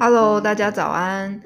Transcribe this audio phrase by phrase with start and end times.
[0.00, 1.42] Hello，大家早安，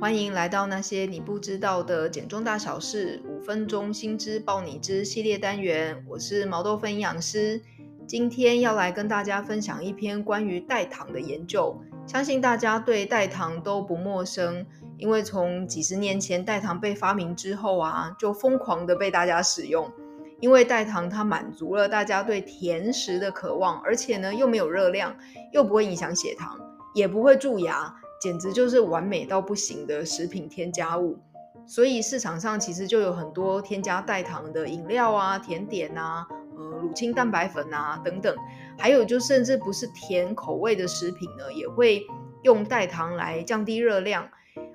[0.00, 6.04] 欢迎来到那些你不知道的减重大小事，五分钟心知爆你知系列单元。
[6.08, 7.60] 我是毛豆芬营养师，
[8.06, 11.76] 今天要来跟大家分享一篇关于代糖的研究。
[12.06, 14.64] 相信大家对代糖都不陌生，
[14.98, 19.90] 因为从几十年前代糖被发明之后啊，就疯狂的被大家使用。
[20.38, 25.16] 因为代糖它满足了大家对甜食的渴望，而且呢又没有热量，
[25.50, 26.56] 又不会影响血糖。
[26.96, 31.18] 也不会蛀牙，简直就是完美到不行的食品添加物。
[31.66, 38.34] 所以市场上其实就有很多添加代糖的饮料啊、甜点啊、呃乳清蛋白粉啊等等，
[38.78, 42.02] 还有就甚至不是甜口味的食品呢，也会
[42.44, 44.26] 用代糖来降低热量。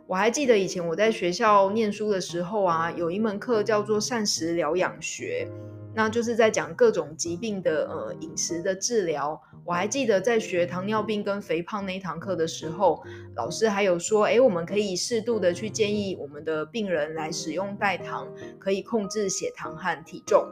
[0.06, 5.48] 我还记得以前我在学校念书的时候啊，有一门课叫做膳食疗养学。
[5.94, 9.42] 那就是在讲各种疾病的呃饮食的治疗。
[9.64, 13.04] 我还记得在学糖尿病跟肥胖那一堂课的时候，
[13.36, 20.48] 老师还有说，诶，我们可以适度的去建议我们的病人来使用代糖，可以控制血糖和体重。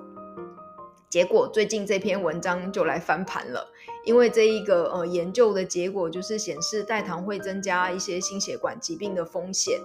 [1.09, 3.67] 结果最近这篇文章就来翻盘了，
[4.05, 9.79] 因为这一个呃研究的结果就是显示代糖会增加一些心血管疾病的风险。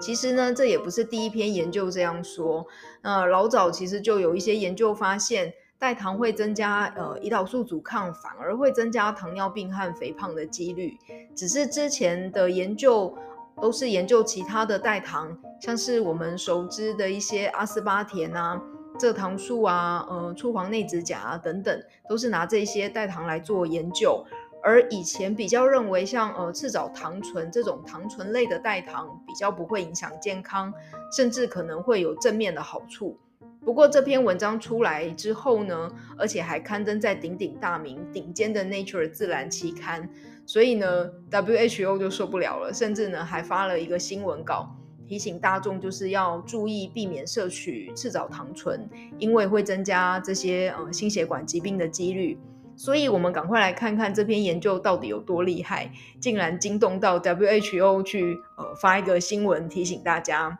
[0.00, 2.66] 其实呢，这也不是第一篇研究这样说。
[3.02, 10.96] 呃，老早其实就有一些研究发现，代糖会增加呃胰岛素阻抗，反而会增加糖尿病和肥胖的几率。
[11.34, 13.16] 只是之前的研究
[13.60, 18.60] 都是研究其他的代糖，像是我们熟知的一些阿斯巴甜啊、
[18.98, 24.24] 蔗糖素啊、呃粗黄内酯钾啊等等，都是拿这些代糖来做研究。
[24.64, 30.72] 而以前比较认为像呃赤藻糖醇这种糖醇类的代糖比较不会影响健康，
[31.14, 33.18] 甚至可能会有正面的好处。
[33.62, 40.08] 不过这篇文章出来之后呢，而且还刊登在鼎鼎大名、顶尖的 Nature 自然期刊，
[40.46, 44.74] 所以呢 WHO 就受不了了，甚至呢还发了一个新闻稿，
[45.06, 52.38] 提醒大众就是要注意避免摄取赤藻糖醇，因为会增加这些呃心血管疾病的几率。
[52.76, 55.90] 所以，我们赶快来看看这篇研究到底有多厉害，
[56.20, 60.58] 竟然惊动到 WHO 去呃发一个新闻提醒大家。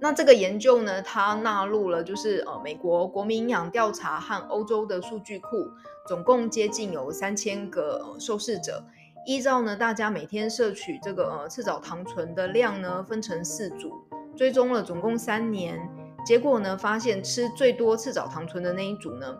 [0.00, 5.48] 那这个研究呢，它纳入了就是呃美国国民营养调查和欧洲的数据库，
[6.06, 8.82] 总共接近有三千个、受试者，
[9.26, 13.92] 依照呢大家每天摄取这个呃赤藻糖醇的量呢，分成四组，
[14.36, 15.76] 追踪了总共三年，
[16.24, 19.36] 结果呢发现吃最多赤藻糖醇的那一组呢。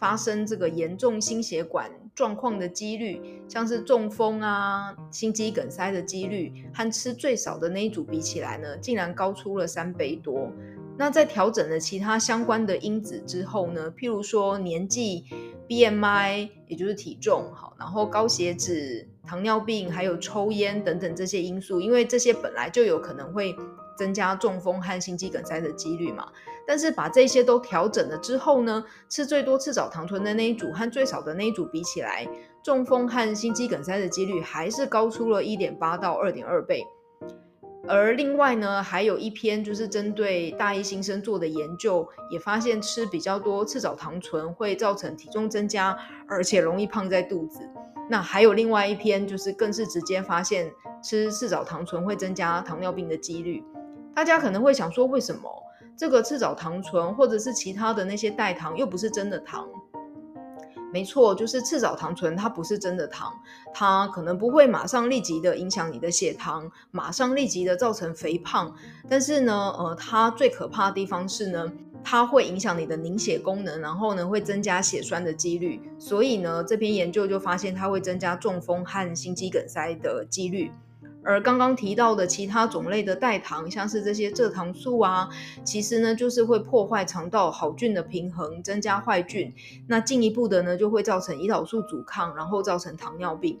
[0.00, 10.50] 发生这个严重心血管状况的几率，像是中风啊、心肌梗塞的几率，和吃最少的那一组比起来呢，竟然高出了三倍多。
[10.96, 15.24] 那在调整了其他相关的因子之后呢，譬如说年纪、
[15.68, 23.54] BMI，也就是体重，好，然后高血脂、糖尿病，还有抽烟等等这些因素，因为这些本来就有可能会。
[23.98, 26.26] 增加中风和心肌梗塞的几率嘛，
[26.66, 32.28] 但是把这些都调整了之后呢，吃最多赤藻糖醇的那一组和最少的那一组比起来，
[32.62, 36.86] 中风和心肌梗塞的几率还是高出了一点八到二点二倍。
[37.88, 45.96] 而另外呢，还有一篇就是针对大一新生做的研究，也发现吃比较多赤藻糖醇会造成体重增加，
[46.28, 47.60] 而且容易胖在肚子。
[48.08, 50.70] 那还有另外一篇，就是更是直接发现
[51.02, 53.64] 吃赤藻糖醇会增加糖尿病的几率。
[54.14, 55.50] 大家可能会想说，为什么
[56.00, 59.68] 这个赤藻糖醇或者是其他的那些代糖又不是真的糖？
[60.94, 63.30] 没错，就是赤藻糖醇，它不是真的糖，
[63.74, 68.74] 它可能不会马上立即的影响你的血糖，马上立即的造成肥胖。
[69.10, 71.70] 但是呢，呃，它最可怕的地方是呢，
[72.02, 75.82] 它会影响你的凝血功能，然后呢，会增加血栓的几率。
[75.98, 80.72] 所以呢，这篇研究就发现它会增加中风和心肌梗塞的几率。
[81.22, 85.28] 而刚刚提到的其他种类的代糖，像是这些蔗糖素啊，
[85.62, 89.52] 其实呢就是会破坏肠道好菌的平衡，增加坏菌。
[89.86, 93.58] 那进一步的呢，就会造成胰岛素阻抗，然后造成糖尿病。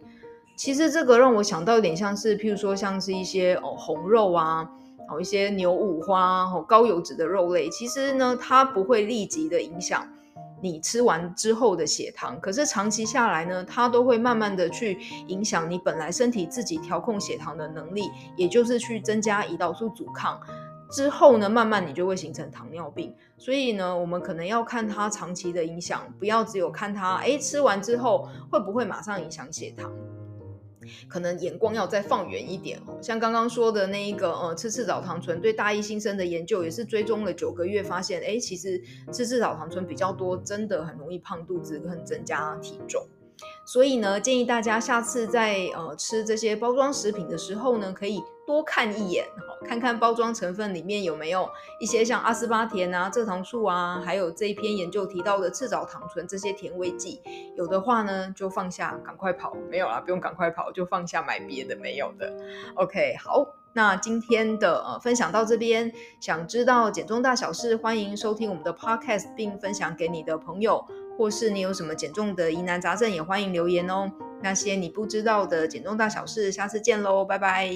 [0.56, 4.68] 其实这个让我想到有点像是，譬如说像是一些哦红肉啊，
[5.08, 10.06] 哦一些牛五花，哦高油脂的肉类，其实呢它不会立即的影响。
[10.62, 14.98] 你吃完之后的血糖，可是长期下来呢，它都会慢慢的去
[15.28, 20.40] 影响你本来身体自己调控血糖的能力，也就是去增加胰岛素阻抗。
[20.90, 23.14] 之后呢，慢慢你就会形成糖尿病。
[23.38, 29.90] 所以呢，我们可能要看它长期的影响，不要只有看它，哎，吃完之后会不会马上影响血糖。
[31.08, 38.80] 可能眼光要再放远一点哦，像刚刚说的那一个，呃，吃赤藻糖醇对大一新生的研究也是追踪了九个月，发现，哎，其实
[39.12, 43.06] 吃赤藻糖醇比较多，真的很容易胖肚子，很增加体重。
[43.64, 48.20] 所以呢，建议大家下次在呃吃这些包装食品的时候呢，可以
[48.50, 49.24] 多看一眼，
[49.64, 51.48] 看看包装成分里面有没有
[51.78, 57.22] 一些像阿斯巴甜啊、蔗糖素啊，还有这一篇研究提到的赤藻糖醇这些甜味剂。
[57.56, 59.54] 有的话呢，就放下，赶快跑。
[59.70, 62.28] 没有啦，不用赶快跑，就放下买别的没有的。
[62.74, 65.92] OK，好，那今天的呃分享到这边。
[66.20, 70.84] 想知道减重大小事，欢迎收听我们的 Podcast，并分享给你的朋友。
[71.16, 74.10] 或是你有什么减重的疑难杂症，也欢迎留言哦。
[74.42, 77.70] 那些你不知道的减重大小事，下次见喽，拜拜。